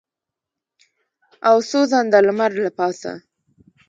او 1.49 1.57
سوځنده 1.69 2.19
لمر 2.27 2.51
له 2.63 2.69
پاسه. 2.77 3.11